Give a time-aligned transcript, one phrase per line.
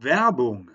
[0.00, 0.70] Werbung.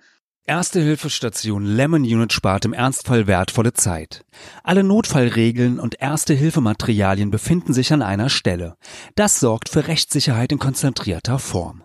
[0.46, 4.26] Erste Hilfestation Lemon Unit spart im Ernstfall wertvolle Zeit.
[4.64, 8.76] Alle Notfallregeln und Erste-Hilfematerialien befinden sich an einer Stelle.
[9.16, 11.84] Das sorgt für Rechtssicherheit in konzentrierter Form.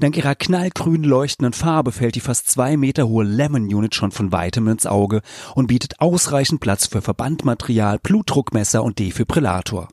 [0.00, 4.32] Dank ihrer knallgrün leuchtenden Farbe fällt die fast zwei Meter hohe Lemon Unit schon von
[4.32, 5.20] weitem ins Auge
[5.54, 9.88] und bietet ausreichend Platz für Verbandmaterial, Blutdruckmesser und Defibrillator.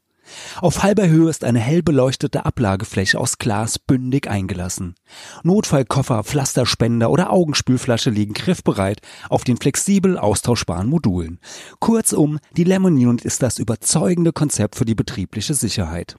[0.62, 4.96] Auf halber Höhe ist eine hell beleuchtete Ablagefläche aus Glas bündig eingelassen.
[5.44, 11.39] Notfallkoffer, Pflasterspender oder Augenspülflasche liegen griffbereit auf den flexibel austauschbaren Modulen.
[11.80, 16.16] Kurzum, die Lemon Unit ist das überzeugende Konzept für die betriebliche Sicherheit.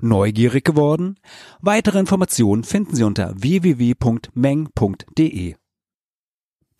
[0.00, 1.18] Neugierig geworden?
[1.60, 3.94] Weitere Informationen finden Sie unter www.meng.de.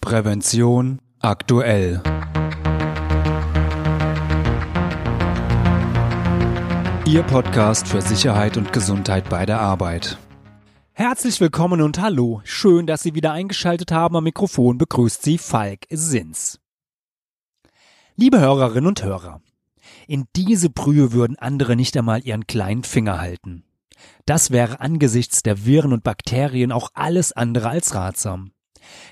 [0.00, 2.02] Prävention aktuell.
[7.08, 10.18] Ihr Podcast für Sicherheit und Gesundheit bei der Arbeit.
[10.92, 12.42] Herzlich willkommen und hallo.
[12.44, 14.14] Schön, dass Sie wieder eingeschaltet haben.
[14.14, 16.60] Am Mikrofon begrüßt Sie Falk Sins.
[18.14, 19.40] Liebe Hörerinnen und Hörer,
[20.06, 23.64] in diese Brühe würden andere nicht einmal ihren kleinen Finger halten.
[24.26, 28.52] Das wäre angesichts der Viren und Bakterien auch alles andere als ratsam.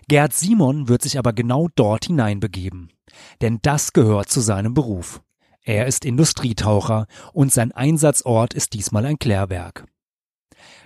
[0.06, 2.92] Gerd Simon wird sich aber genau dort hineinbegeben.
[3.40, 5.22] Denn das gehört zu seinem Beruf.
[5.68, 9.84] Er ist Industrietaucher und sein Einsatzort ist diesmal ein Klärwerk.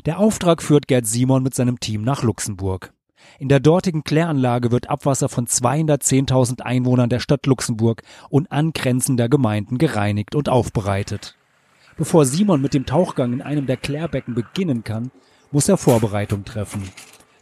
[0.07, 2.95] Der Auftrag führt Gerd Simon mit seinem Team nach Luxemburg.
[3.39, 9.77] In der dortigen Kläranlage wird Abwasser von 210.000 Einwohnern der Stadt Luxemburg und angrenzender Gemeinden
[9.77, 11.37] gereinigt und aufbereitet.
[11.99, 15.11] Bevor Simon mit dem Tauchgang in einem der Klärbecken beginnen kann,
[15.51, 16.91] muss er Vorbereitung treffen.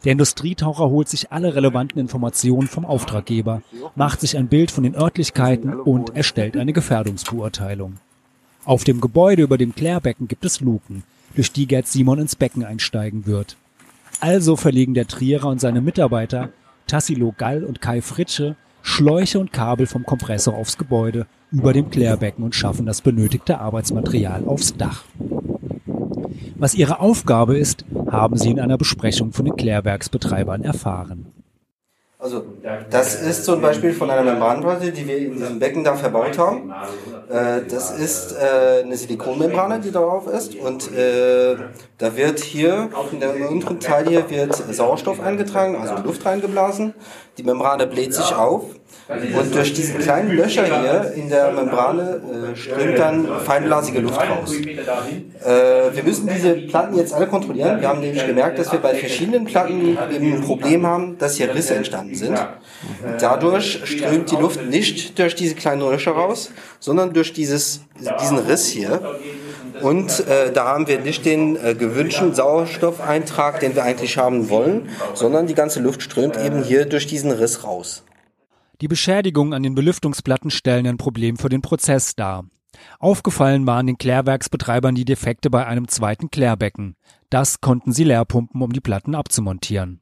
[0.05, 3.61] Der Industrietaucher holt sich alle relevanten Informationen vom Auftraggeber,
[3.95, 7.97] macht sich ein Bild von den Örtlichkeiten und erstellt eine Gefährdungsbeurteilung.
[8.63, 11.03] Auf dem Gebäude über dem Klärbecken gibt es Luken,
[11.35, 13.57] durch die Gerd Simon ins Becken einsteigen wird.
[14.21, 16.49] Also verlegen der Trierer und seine Mitarbeiter,
[16.87, 22.43] Tassilo Gall und Kai Fritsche, Schläuche und Kabel vom Kompressor aufs Gebäude über dem Klärbecken
[22.43, 25.03] und schaffen das benötigte Arbeitsmaterial aufs Dach.
[26.55, 31.33] Was ihre Aufgabe ist, haben sie in einer Besprechung von den Klärwerksbetreibern erfahren.
[32.21, 32.43] Also
[32.89, 36.69] das ist zum Beispiel von einer Membranplatte, die wir in diesem Becken da verbaut haben.
[37.29, 41.55] Äh, das ist äh, eine Silikonmembrane, die darauf ist und äh,
[41.97, 46.93] da wird hier in der unteren Teil hier wird Sauerstoff eingetragen, also Luft reingeblasen.
[47.37, 48.63] Die Membrane bläht sich auf
[49.09, 52.21] und durch diese kleinen Löcher hier in der Membrane
[52.53, 54.53] äh, strömt dann feinblasige Luft raus.
[54.53, 57.81] Äh, wir müssen diese Platten jetzt alle kontrollieren.
[57.81, 61.53] Wir haben nämlich gemerkt, dass wir bei verschiedenen Platten eben ein Problem haben, dass hier
[61.55, 62.37] Risse entstanden sind.
[63.19, 67.81] Dadurch strömt die Luft nicht durch diese kleinen Löcher raus, sondern durch dieses,
[68.21, 69.01] diesen Riss hier.
[69.81, 74.89] Und äh, da haben wir nicht den äh, gewünschten Sauerstoffeintrag, den wir eigentlich haben wollen,
[75.13, 78.03] sondern die ganze Luft strömt eben hier durch diesen Riss raus.
[78.81, 82.45] Die Beschädigungen an den Belüftungsplatten stellen ein Problem für den Prozess dar.
[82.99, 86.95] Aufgefallen waren den Klärwerksbetreibern die Defekte bei einem zweiten Klärbecken.
[87.29, 90.01] Das konnten sie leerpumpen, um die Platten abzumontieren.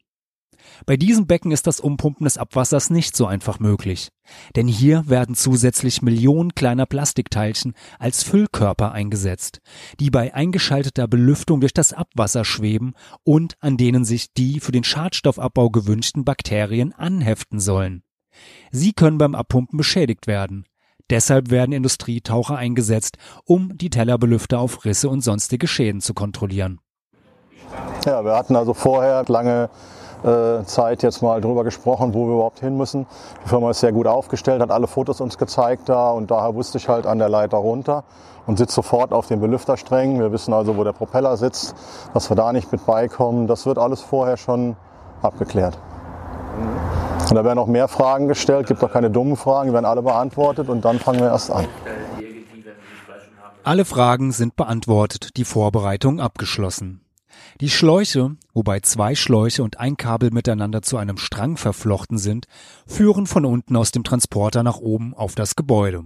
[0.85, 4.09] Bei diesem Becken ist das Umpumpen des Abwassers nicht so einfach möglich.
[4.55, 9.59] Denn hier werden zusätzlich Millionen kleiner Plastikteilchen als Füllkörper eingesetzt,
[9.99, 14.83] die bei eingeschalteter Belüftung durch das Abwasser schweben und an denen sich die für den
[14.83, 18.03] Schadstoffabbau gewünschten Bakterien anheften sollen.
[18.72, 20.66] Sie können beim Abpumpen beschädigt werden.
[21.09, 26.80] Deshalb werden Industrietaucher eingesetzt, um die Tellerbelüfter auf Risse und sonstige Schäden zu kontrollieren.
[28.06, 29.70] Ja, wir hatten also vorher lange
[30.24, 33.06] äh, Zeit jetzt mal drüber gesprochen, wo wir überhaupt hin müssen.
[33.46, 36.78] Die Firma ist sehr gut aufgestellt, hat alle Fotos uns gezeigt da und daher wusste
[36.78, 38.04] ich halt an der Leiter runter
[38.46, 40.19] und sitze sofort auf den Belüftersträngen.
[40.19, 41.75] Wir wissen also, wo der Propeller sitzt,
[42.14, 43.48] dass wir da nicht mit beikommen.
[43.48, 44.75] Das wird alles vorher schon
[45.22, 45.78] abgeklärt.
[47.29, 50.01] Und da werden auch mehr Fragen gestellt, gibt auch keine dummen Fragen, die werden alle
[50.01, 51.67] beantwortet und dann fangen wir erst an.
[53.63, 57.01] Alle Fragen sind beantwortet, die Vorbereitung abgeschlossen.
[57.59, 62.45] Die Schläuche, wobei zwei Schläuche und ein Kabel miteinander zu einem Strang verflochten sind,
[62.85, 66.06] führen von unten aus dem Transporter nach oben auf das Gebäude.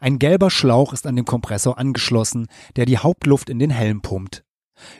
[0.00, 2.46] Ein gelber Schlauch ist an dem Kompressor angeschlossen,
[2.76, 4.42] der die Hauptluft in den Helm pumpt.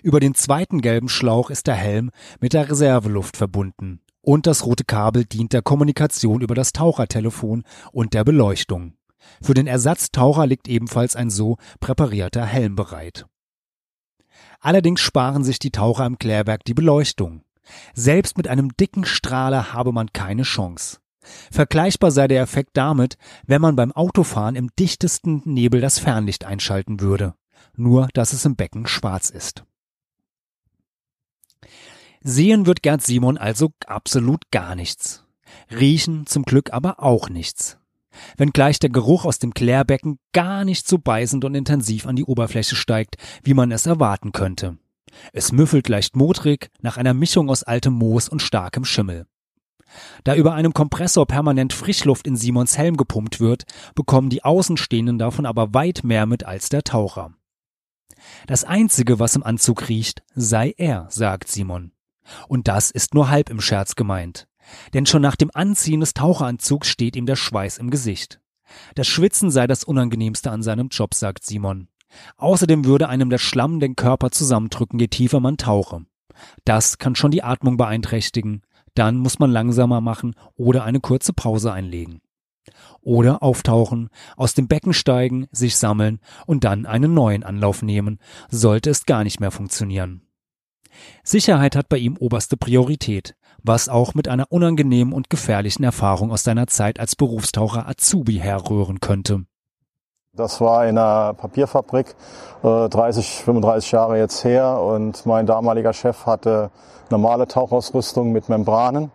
[0.03, 2.11] Über den zweiten gelben Schlauch ist der Helm
[2.41, 8.15] mit der Reserveluft verbunden und das rote Kabel dient der Kommunikation über das Tauchertelefon und
[8.15, 8.95] der Beleuchtung.
[9.43, 13.27] Für den Ersatztaucher liegt ebenfalls ein so präparierter Helm bereit.
[14.61, 17.43] Allerdings sparen sich die Taucher im Klärwerk die Beleuchtung.
[17.95, 20.99] Selbst mit einem dicken Strahler habe man keine Chance.
[21.51, 23.17] Vergleichbar sei der Effekt damit,
[23.47, 27.35] wenn man beim Autofahren im dichtesten Nebel das Fernlicht einschalten würde,
[27.77, 29.65] nur dass es im Becken schwarz ist.
[32.27, 35.25] Sehen wird Gerd Simon also absolut gar nichts.
[35.71, 37.77] Riechen zum Glück aber auch nichts.
[38.39, 42.77] Wenngleich der Geruch aus dem Klärbecken gar nicht so beißend und intensiv an die Oberfläche
[42.77, 44.79] steigt, wie man es erwarten könnte.
[45.35, 49.27] Es müffelt leicht modrig nach einer Mischung aus altem Moos und starkem Schimmel.
[50.25, 55.45] Da über einem Kompressor permanent Frischluft in Simons Helm gepumpt wird, bekommen die Außenstehenden davon
[55.45, 57.35] aber weit mehr mit als der Taucher.
[58.47, 61.94] Das Einzige, was im Anzug riecht, sei er, sagt Simon.
[62.49, 64.47] Und das ist nur halb im Scherz gemeint.
[64.95, 68.41] Denn schon nach dem Anziehen des Taucheranzugs steht ihm der Schweiß im Gesicht.
[68.95, 71.89] Das Schwitzen sei das Unangenehmste an seinem Job, sagt Simon.
[72.37, 76.07] Außerdem würde einem der Schlamm den Körper zusammendrücken, je tiefer man tauche.
[76.65, 78.63] Das kann schon die Atmung beeinträchtigen.
[78.95, 82.21] Dann muss man langsamer machen oder eine kurze Pause einlegen.
[83.01, 88.19] Oder auftauchen, aus dem Becken steigen, sich sammeln und dann einen neuen Anlauf nehmen,
[88.49, 90.24] sollte es gar nicht mehr funktionieren.
[91.23, 96.45] Sicherheit hat bei ihm oberste Priorität, was auch mit einer unangenehmen und gefährlichen Erfahrung aus
[96.45, 99.45] seiner Zeit als Berufstaucher Azubi herrühren könnte.
[100.37, 102.17] Das war in einer Papierfabrik,
[102.63, 106.71] 30, äh, 35 Jahre jetzt her und mein damaliger Chef hatte
[107.11, 109.13] normale Tauchausrüstung mit Membranen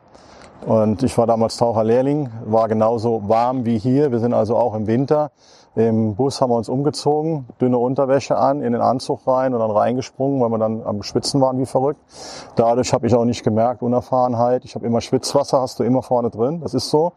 [0.66, 4.12] und ich war damals Taucherlehrling, war genauso warm wie hier.
[4.12, 5.32] Wir sind also auch im Winter.
[5.76, 9.72] Im Bus haben wir uns umgezogen, dünne Unterwäsche an, in den Anzug rein und dann
[9.72, 12.00] reingesprungen, weil wir dann am Schwitzen waren wie verrückt.
[12.56, 14.66] Dadurch habe ich auch nicht gemerkt, Unerfahrenheit.
[14.66, 17.14] Ich habe immer Schwitzwasser, hast du immer vorne drin, das ist so.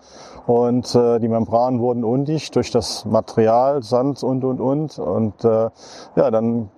[0.46, 4.98] Und äh, die Membranen wurden undicht durch das Material, Sand und, und, und.
[4.98, 5.70] Und äh,
[6.16, 6.70] ja, dann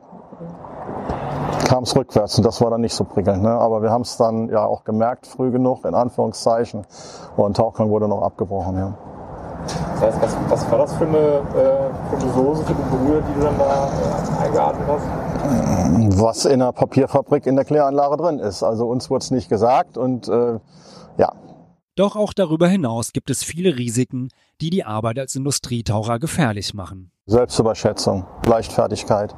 [1.69, 3.43] kam es rückwärts und das war dann nicht so prickelnd.
[3.43, 3.51] Ne?
[3.51, 6.87] Aber wir haben es dann ja auch gemerkt, früh genug, in Anführungszeichen.
[7.37, 8.77] Und Tauchgang wurde noch abgebrochen.
[8.77, 8.95] Ja.
[9.67, 11.41] Das heißt, was, was war das für eine, äh,
[12.11, 16.21] für eine Soße, für die Brühe, die du dann da äh, eingeatmet hast?
[16.21, 18.63] Was in der Papierfabrik in der Kläranlage drin ist.
[18.63, 20.59] Also uns wurde es nicht gesagt und äh,
[21.17, 21.33] ja.
[21.97, 24.29] Doch auch darüber hinaus gibt es viele Risiken,
[24.61, 27.13] die die Arbeit als Industrietaucher gefährlich machen.
[27.27, 29.33] Selbstüberschätzung, Leichtfertigkeit.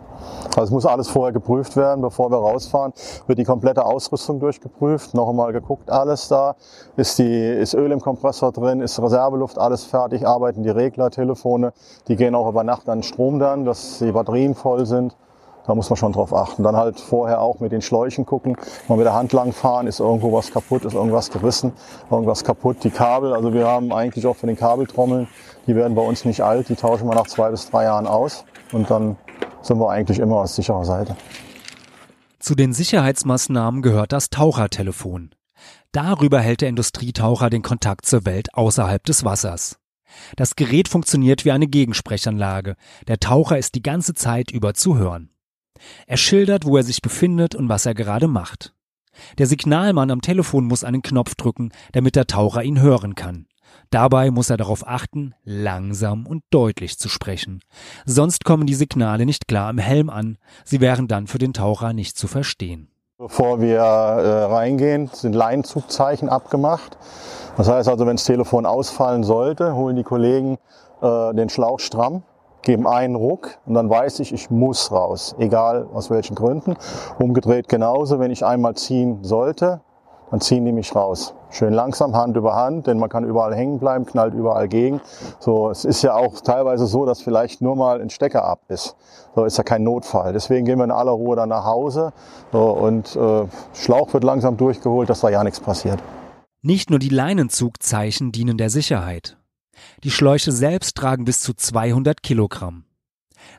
[0.56, 2.94] Also es muss alles vorher geprüft werden, bevor wir rausfahren.
[3.26, 6.56] Wird die komplette Ausrüstung durchgeprüft, noch einmal geguckt, alles da.
[6.96, 11.74] Ist, die, ist Öl im Kompressor drin, ist Reserveluft, alles fertig, arbeiten die Regler, Telefone.
[12.08, 15.14] Die gehen auch über Nacht an Strom dann, dass die Batterien voll sind.
[15.66, 16.62] Da muss man schon drauf achten.
[16.62, 18.56] Dann halt vorher auch mit den Schläuchen gucken,
[18.88, 21.72] mal mit der Hand lang fahren, ist irgendwo was kaputt, ist irgendwas gerissen,
[22.10, 22.84] irgendwas kaputt.
[22.84, 25.28] Die Kabel, also wir haben eigentlich auch für den Kabeltrommeln,
[25.66, 28.44] die werden bei uns nicht alt, die tauschen wir nach zwei bis drei Jahren aus
[28.72, 29.16] und dann
[29.62, 31.16] sind wir eigentlich immer aus sicherer Seite.
[32.38, 35.34] Zu den Sicherheitsmaßnahmen gehört das Tauchertelefon.
[35.90, 39.78] Darüber hält der Industrietaucher den Kontakt zur Welt außerhalb des Wassers.
[40.36, 42.76] Das Gerät funktioniert wie eine Gegensprechanlage.
[43.08, 45.30] Der Taucher ist die ganze Zeit über zu hören.
[46.06, 48.74] Er schildert, wo er sich befindet und was er gerade macht.
[49.38, 53.46] Der Signalmann am Telefon muss einen Knopf drücken, damit der Taucher ihn hören kann.
[53.90, 57.60] Dabei muss er darauf achten, langsam und deutlich zu sprechen.
[58.04, 60.38] Sonst kommen die Signale nicht klar im Helm an.
[60.64, 62.88] Sie wären dann für den Taucher nicht zu verstehen.
[63.18, 66.98] Bevor wir äh, reingehen, sind Leinzugzeichen abgemacht.
[67.56, 70.58] Das heißt also, wenn das Telefon ausfallen sollte, holen die Kollegen
[71.00, 72.24] äh, den Schlauch stramm
[72.66, 76.74] geben einen Ruck und dann weiß ich, ich muss raus, egal aus welchen Gründen.
[77.18, 79.80] Umgedreht genauso, wenn ich einmal ziehen sollte,
[80.32, 81.34] dann ziehen die mich raus.
[81.50, 85.00] Schön langsam, Hand über Hand, denn man kann überall hängen bleiben, knallt überall gegen.
[85.38, 88.96] So, es ist ja auch teilweise so, dass vielleicht nur mal ein Stecker ab ist.
[89.36, 90.32] So ist ja kein Notfall.
[90.32, 92.12] Deswegen gehen wir in aller Ruhe dann nach Hause
[92.50, 93.44] so, und äh,
[93.74, 96.00] Schlauch wird langsam durchgeholt, dass da ja nichts passiert.
[96.62, 99.36] Nicht nur die Leinenzugzeichen dienen der Sicherheit.
[100.04, 102.84] Die Schläuche selbst tragen bis zu 200 Kilogramm.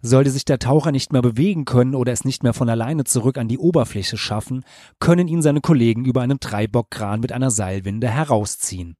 [0.01, 3.37] Sollte sich der Taucher nicht mehr bewegen können oder es nicht mehr von alleine zurück
[3.37, 4.63] an die Oberfläche schaffen,
[4.99, 8.95] können ihn seine Kollegen über einen Dreibockkran mit einer Seilwinde herausziehen.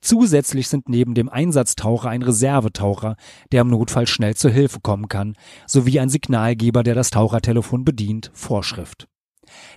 [0.00, 3.16] Zusätzlich sind neben dem Einsatztaucher ein Reservetaucher,
[3.52, 8.30] der im Notfall schnell zur Hilfe kommen kann, sowie ein Signalgeber, der das Tauchertelefon bedient,
[8.34, 9.08] Vorschrift.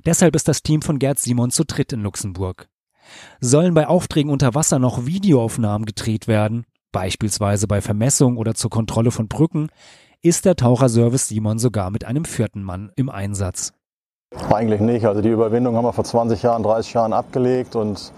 [0.05, 2.69] Deshalb ist das Team von Gerd Simon zu dritt in Luxemburg.
[3.39, 9.11] Sollen bei Aufträgen unter Wasser noch Videoaufnahmen gedreht werden, beispielsweise bei Vermessung oder zur Kontrolle
[9.11, 9.69] von Brücken,
[10.21, 13.73] ist der Taucherservice Simon sogar mit einem vierten Mann im Einsatz.
[14.51, 15.05] Eigentlich nicht.
[15.05, 18.11] Also die Überwindung haben wir vor 20 Jahren, 30 Jahren abgelegt und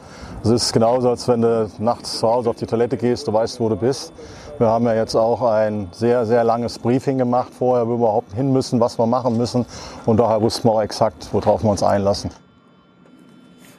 [0.44, 3.60] es ist genauso, als wenn du nachts zu Hause auf die Toilette gehst, du weißt,
[3.60, 4.14] wo du bist.
[4.58, 8.34] Wir haben ja jetzt auch ein sehr, sehr langes Briefing gemacht vorher, wo wir überhaupt
[8.34, 9.66] hin müssen, was wir machen müssen
[10.06, 12.32] und daher wussten wir auch exakt, worauf wir uns einlassen.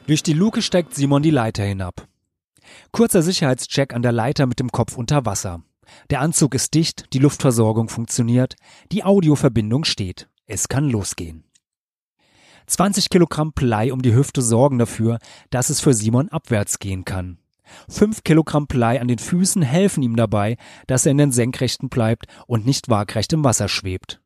[0.07, 2.07] Durch die Luke steigt Simon die Leiter hinab.
[2.93, 5.63] Kurzer Sicherheitscheck an der Leiter mit dem Kopf unter Wasser.
[6.09, 8.55] Der Anzug ist dicht, die Luftversorgung funktioniert,
[8.93, 10.29] die Audioverbindung steht.
[10.45, 11.43] Es kann losgehen.
[12.67, 17.39] 20 Kilogramm Blei um die Hüfte sorgen dafür, dass es für Simon abwärts gehen kann.
[17.89, 20.55] 5 Kilogramm Blei an den Füßen helfen ihm dabei,
[20.87, 24.21] dass er in den Senkrechten bleibt und nicht waagrecht im Wasser schwebt.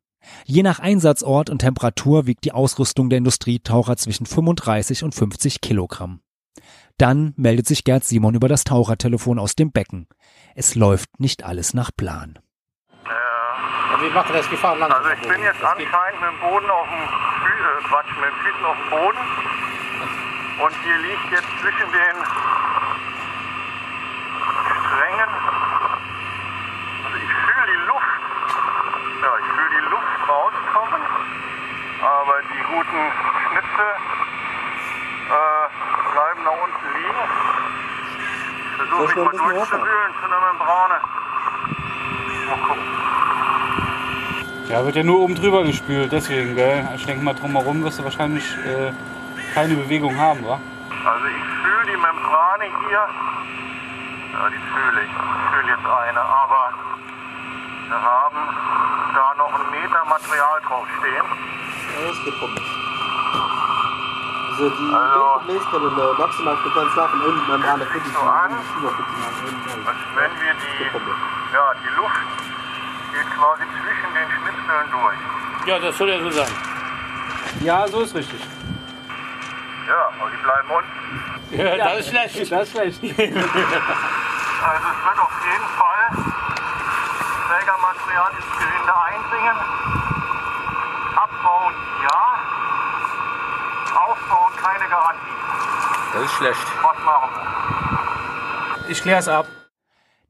[0.45, 6.21] Je nach Einsatzort und Temperatur wiegt die Ausrüstung der Industrietaucher zwischen 35 und 50 Kilogramm.
[6.97, 10.07] Dann meldet sich Gerd Simon über das Tauchertelefon aus dem Becken.
[10.55, 12.39] Es läuft nicht alles nach Plan.
[13.05, 14.01] Ja.
[14.01, 14.51] Wie macht das?
[14.51, 14.91] Wie fahren lang?
[14.91, 17.07] Also ich bin jetzt anscheinend mit dem Boden auf dem
[17.41, 19.21] Fü äh, Quatsch, mit den Füßen auf dem Boden.
[20.61, 22.15] Und hier liegt jetzt zwischen den
[24.85, 25.31] Strängen.
[27.05, 28.21] Also ich fühle die Luft.
[29.21, 31.01] Ja, ich fühle die Luft rauskommen.
[32.01, 33.01] Aber die guten
[33.49, 33.85] Schnitze
[35.31, 35.65] äh,
[36.13, 37.23] bleiben da unten liegen.
[38.77, 39.37] Versuche mich mal durchzuwühlen zu einer Membrane.
[39.37, 39.40] Mal
[42.57, 42.83] gucken.
[44.69, 46.87] Ja, wird ja nur oben drüber gespült, deswegen, gell?
[46.95, 48.93] Ich denke mal, drumherum wirst du wahrscheinlich äh,
[49.53, 50.59] keine Bewegung haben, wa?
[51.05, 53.03] Also ich fühle die Membrane hier.
[54.33, 55.11] Ja, die fühle ich.
[55.11, 56.73] Ich fühle jetzt eine, aber
[57.89, 58.37] wir haben
[59.13, 61.25] da noch ein Meter Material draufstehen.
[61.25, 62.55] Ja, das geht vom
[64.51, 68.51] Also die Also- Bläsbrille maximal Frequenz nach und unten Membrane für die So an.
[68.51, 70.83] Als wenn wir die,
[71.53, 72.21] ja, die Luft
[73.11, 75.67] geht quasi zwischen den Schnitzeln durch.
[75.67, 76.47] Ja, das soll ja so sein.
[77.61, 78.41] Ja, so ist richtig.
[79.87, 81.67] Ja, aber die bleiben unten.
[81.67, 82.51] Ja, das ist schlecht.
[82.51, 83.01] Das ist schlecht.
[84.61, 86.05] Also es wird auf jeden Fall
[87.47, 89.57] Trägermaterial ins Gelände eindringen.
[94.61, 95.31] Keine Garantie.
[96.13, 96.67] Das ist schlecht.
[96.83, 98.91] Was machen wir?
[98.91, 99.47] Ich klär's ab.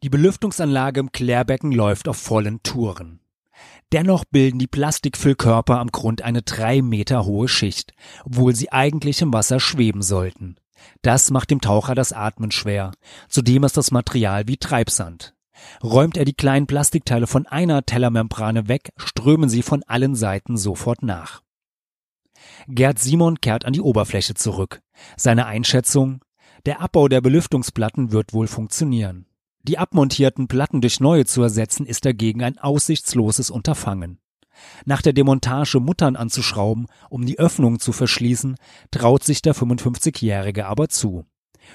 [0.03, 3.19] Die Belüftungsanlage im Klärbecken läuft auf vollen Touren.
[3.91, 9.33] Dennoch bilden die Plastikfüllkörper am Grund eine drei Meter hohe Schicht, obwohl sie eigentlich im
[9.33, 10.55] Wasser schweben sollten.
[11.01, 12.91] Das macht dem Taucher das Atmen schwer.
[13.27, 15.35] Zudem ist das Material wie Treibsand.
[15.83, 21.03] Räumt er die kleinen Plastikteile von einer Tellermembrane weg, strömen sie von allen Seiten sofort
[21.03, 21.41] nach.
[22.67, 24.81] Gerd Simon kehrt an die Oberfläche zurück.
[25.17, 26.21] Seine Einschätzung?
[26.65, 29.25] Der Abbau der Belüftungsplatten wird wohl funktionieren.
[29.63, 34.19] Die abmontierten Platten durch neue zu ersetzen, ist dagegen ein aussichtsloses Unterfangen.
[34.85, 38.57] Nach der Demontage Muttern anzuschrauben, um die Öffnung zu verschließen,
[38.91, 41.25] traut sich der 55-Jährige aber zu.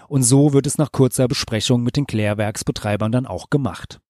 [0.09, 4.01] Und so wird es nach kurzer Besprechung mit den Klärwerksbetreibern dann auch gemacht.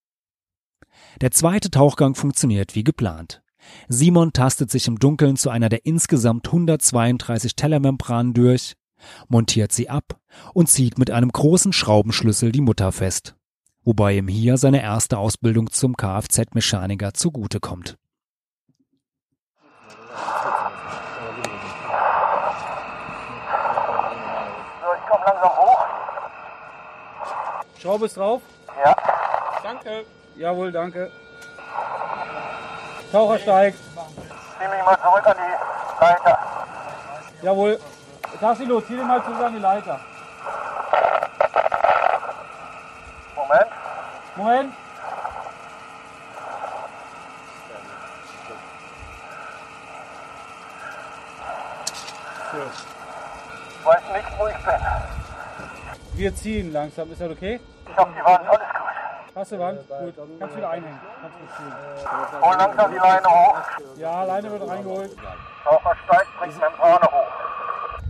[1.21, 3.43] Der zweite Tauchgang funktioniert wie geplant.
[3.89, 8.75] Simon tastet sich im Dunkeln zu einer der insgesamt 132 Tellermembranen durch,
[9.29, 10.19] montiert sie ab
[10.55, 13.37] und zieht mit einem großen Schraubenschlüssel die Mutter fest,
[13.85, 17.97] wobei ihm hier seine erste Ausbildung zum Kfz-Mechaniker zugutekommt.
[24.81, 25.85] So, ich komme langsam hoch.
[27.81, 28.43] Schraube ist drauf.
[28.85, 28.97] Ja.
[29.63, 30.05] Danke.
[30.37, 31.11] Jawohl, danke.
[33.17, 33.79] Taucher steigt.
[33.79, 36.39] Zieh mich mal zurück an die Leiter.
[37.41, 37.81] Jawohl.
[38.39, 40.01] Tassilo, zieh den mal zurück an die Leiter.
[43.35, 43.67] Moment.
[44.37, 44.75] Moment.
[53.79, 54.75] Ich weiß nicht, wo ich bin.
[56.13, 57.11] Wir ziehen langsam.
[57.11, 57.61] Ist das okay?
[57.89, 58.76] Ich hab die Wand, alles
[59.37, 59.41] gut.
[59.41, 59.79] Hast du Wand?
[59.89, 60.15] Gut.
[60.41, 61.01] Kannst wieder einhängen.
[61.21, 61.73] Kannst du ziehen.
[62.43, 63.57] Hol langsam die Leine hoch.
[63.97, 65.17] Ja, Leine wird reingeholt.
[65.65, 67.27] Taucher steigt, bringt Membrane hoch.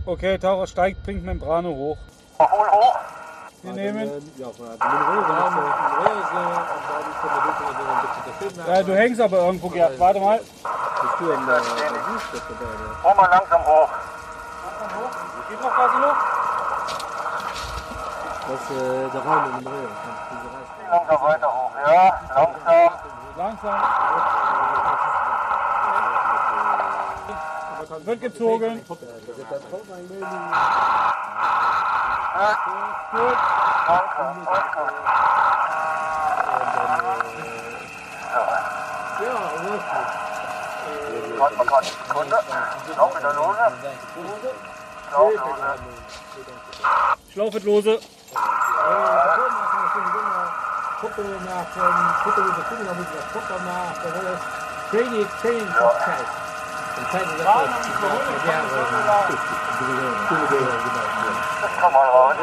[0.05, 1.97] Okay, Taucher steigt, bringt Membrane hoch.
[2.39, 2.97] Hol hoch.
[3.63, 4.11] Wir nehmen.
[8.67, 9.99] Ja, du hängst aber irgendwo, Gerd.
[9.99, 10.39] Warte mal.
[13.03, 13.89] Hol mal langsam hoch.
[15.49, 16.13] Geht noch Tassilo?
[18.67, 20.36] Zieh
[20.89, 21.71] langsam weiter hoch.
[21.85, 22.91] Ja, langsam.
[23.37, 23.81] Langsam.
[28.05, 28.85] Wird gezogen.
[28.87, 28.99] Gut.
[33.87, 34.81] Danke, danke.
[41.37, 42.37] Warte mal gerade eine Sekunde.
[42.93, 43.55] Schlauch wieder lose.
[45.09, 45.77] Schlauch lose.
[47.31, 47.99] Schlauch wird lose.
[61.79, 62.35] Komm mal raus.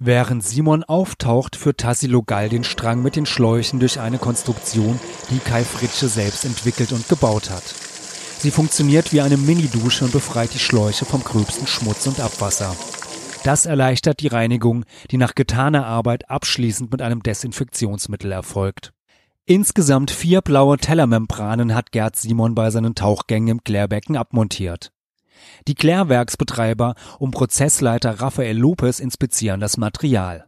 [0.00, 4.98] Während Simon auftaucht, führt Tassilo Gall den Strang mit den Schläuchen durch eine Konstruktion,
[5.30, 7.62] die Kai Fritsche selbst entwickelt und gebaut hat.
[8.38, 12.74] Sie funktioniert wie eine Mini-Dusche und befreit die Schläuche vom gröbsten Schmutz und Abwasser.
[13.44, 18.92] Das erleichtert die Reinigung, die nach getaner Arbeit abschließend mit einem Desinfektionsmittel erfolgt.
[19.44, 24.92] Insgesamt vier blaue Tellermembranen hat Gerd Simon bei seinen Tauchgängen im Klärbecken abmontiert.
[25.66, 30.46] Die Klärwerksbetreiber um Prozessleiter Rafael Lopez inspizieren das Material.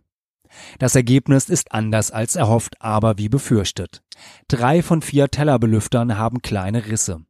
[0.78, 4.02] Das Ergebnis ist anders als erhofft, aber wie befürchtet.
[4.46, 7.24] Drei von vier Tellerbelüftern haben kleine Risse.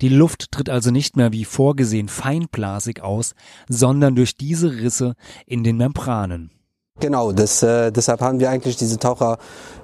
[0.00, 3.34] Die Luft tritt also nicht mehr wie vorgesehen feinblasig aus,
[3.68, 5.14] sondern durch diese Risse
[5.46, 6.50] in den Membranen.
[6.98, 9.36] Genau, das, äh, deshalb haben wir eigentlich diese Taucher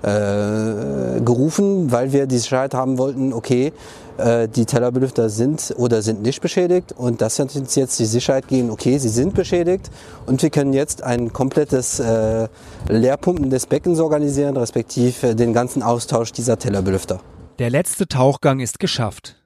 [0.02, 3.74] äh, gerufen, weil wir die Sicherheit haben wollten, okay,
[4.16, 8.48] äh, die Tellerbelüfter sind oder sind nicht beschädigt und das hat uns jetzt die Sicherheit
[8.48, 9.90] gegeben, okay, sie sind beschädigt
[10.24, 12.48] und wir können jetzt ein komplettes äh,
[12.88, 17.20] Leerpumpen des Beckens organisieren, respektive den ganzen Austausch dieser Tellerbelüfter.
[17.58, 19.41] Der letzte Tauchgang ist geschafft.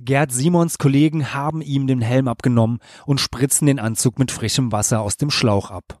[0.00, 5.00] Gerd Simons Kollegen haben ihm den Helm abgenommen und spritzen den Anzug mit frischem Wasser
[5.00, 6.00] aus dem Schlauch ab.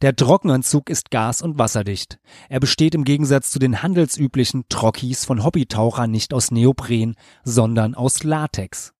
[0.00, 2.18] Der Trockenanzug ist gas- und wasserdicht.
[2.48, 8.22] Er besteht im Gegensatz zu den handelsüblichen Trockis von Hobbytauchern nicht aus Neopren, sondern aus
[8.22, 8.92] Latex.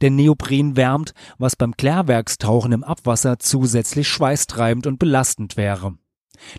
[0.00, 5.98] Denn Neopren wärmt, was beim Klärwerkstauchen im Abwasser zusätzlich schweißtreibend und belastend wäre.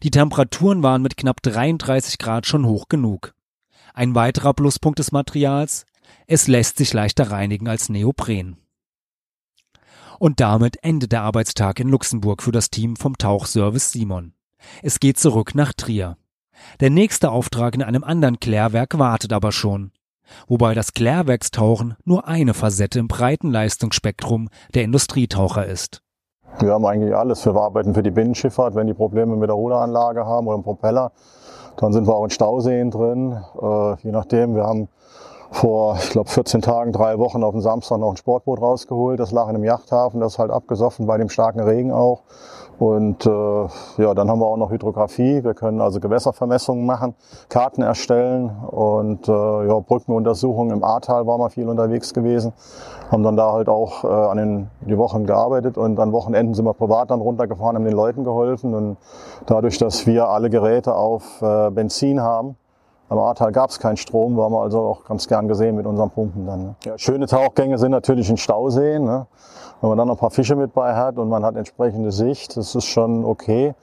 [0.03, 3.33] Die Temperaturen waren mit knapp 33 Grad schon hoch genug.
[3.93, 5.85] Ein weiterer Pluspunkt des Materials,
[6.27, 8.57] es lässt sich leichter reinigen als Neopren.
[10.19, 14.33] Und damit endet der Arbeitstag in Luxemburg für das Team vom Tauchservice Simon.
[14.83, 16.17] Es geht zurück nach Trier.
[16.81, 19.91] Der nächste Auftrag in einem anderen Klärwerk wartet aber schon.
[20.47, 26.01] Wobei das Klärwerkstauchen nur eine Facette im breiten Leistungsspektrum der Industrietaucher ist.
[26.59, 27.45] Wir haben eigentlich alles.
[27.45, 31.11] Wir arbeiten für die Binnenschifffahrt, wenn die Probleme mit der Ruderanlage haben oder dem Propeller.
[31.77, 33.41] Dann sind wir auch in Stauseen drin.
[33.61, 34.89] Äh, je nachdem, wir haben
[35.51, 39.19] vor, ich glaube, 14 Tagen, drei Wochen auf dem Samstag noch ein Sportboot rausgeholt.
[39.19, 42.21] Das lag in einem Yachthafen, das ist halt abgesoffen bei dem starken Regen auch.
[42.79, 45.43] Und äh, ja, dann haben wir auch noch Hydrographie.
[45.43, 47.13] Wir können also Gewässervermessungen machen,
[47.49, 49.31] Karten erstellen und äh,
[49.67, 52.53] ja, Brückenuntersuchungen im Ahrtal waren wir viel unterwegs gewesen.
[53.11, 56.63] Haben dann da halt auch äh, an den die Wochen gearbeitet und an Wochenenden sind
[56.63, 58.73] wir privat dann runtergefahren, haben den Leuten geholfen.
[58.73, 58.97] Und
[59.45, 62.55] dadurch, dass wir alle Geräte auf äh, Benzin haben,
[63.09, 66.11] am Ahrtal gab es keinen Strom, waren wir also auch ganz gern gesehen mit unseren
[66.11, 66.63] Pumpen dann.
[66.63, 66.75] Ne?
[66.85, 69.03] Ja, schöne Tauchgänge sind natürlich in Stauseen.
[69.03, 69.25] Ne?
[69.81, 72.55] Wenn man dann noch ein paar Fische mit bei hat und man hat entsprechende Sicht,
[72.55, 73.73] das ist schon okay.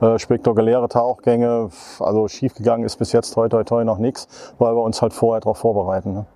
[0.00, 1.70] Äh, spektakuläre Tauchgänge,
[2.00, 4.26] also schiefgegangen ist bis jetzt toi toi toi noch nichts,
[4.58, 6.12] weil wir uns halt vorher darauf vorbereiten.
[6.12, 6.26] Ne?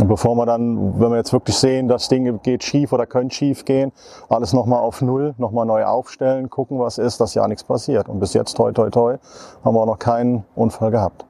[0.00, 3.34] Und bevor wir dann, wenn wir jetzt wirklich sehen, das Ding geht schief oder könnte
[3.34, 3.92] schief gehen,
[4.30, 8.08] alles nochmal auf Null, nochmal neu aufstellen, gucken, was ist, dass ja nichts passiert.
[8.08, 9.18] Und bis jetzt, toi, toi, toi,
[9.62, 11.26] haben wir auch noch keinen Unfall gehabt.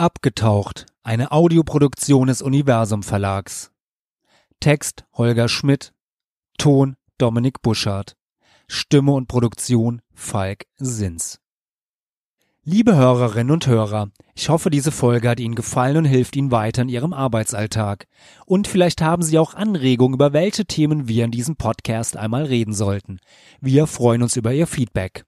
[0.00, 3.70] Abgetaucht, eine Audioproduktion des Universum Verlags.
[4.58, 5.92] Text Holger Schmidt,
[6.56, 8.16] Ton Dominik Buschardt,
[8.66, 11.38] Stimme und Produktion Falk Sins.
[12.64, 16.80] Liebe Hörerinnen und Hörer, ich hoffe, diese Folge hat Ihnen gefallen und hilft Ihnen weiter
[16.80, 18.06] in Ihrem Arbeitsalltag.
[18.46, 22.72] Und vielleicht haben Sie auch Anregungen, über welche Themen wir in diesem Podcast einmal reden
[22.72, 23.20] sollten.
[23.60, 25.26] Wir freuen uns über Ihr Feedback.